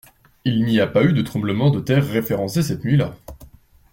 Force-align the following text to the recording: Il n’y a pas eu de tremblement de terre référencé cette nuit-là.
Il 0.45 0.63
n’y 0.65 0.79
a 0.79 0.87
pas 0.87 1.03
eu 1.03 1.13
de 1.13 1.21
tremblement 1.21 1.69
de 1.69 1.79
terre 1.79 2.03
référencé 2.03 2.63
cette 2.63 2.83
nuit-là. 2.83 3.13